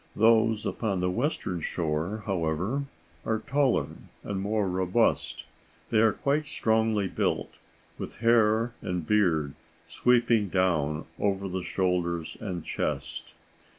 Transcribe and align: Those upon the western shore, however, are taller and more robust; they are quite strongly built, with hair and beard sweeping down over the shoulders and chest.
Those 0.15 0.65
upon 0.65 0.99
the 0.99 1.11
western 1.11 1.59
shore, 1.61 2.23
however, 2.25 2.85
are 3.23 3.37
taller 3.37 3.85
and 4.23 4.41
more 4.41 4.67
robust; 4.67 5.45
they 5.91 5.99
are 5.99 6.11
quite 6.11 6.45
strongly 6.45 7.07
built, 7.07 7.51
with 7.99 8.15
hair 8.15 8.73
and 8.81 9.05
beard 9.05 9.53
sweeping 9.85 10.47
down 10.49 11.05
over 11.19 11.47
the 11.47 11.61
shoulders 11.61 12.35
and 12.39 12.65
chest. 12.65 13.35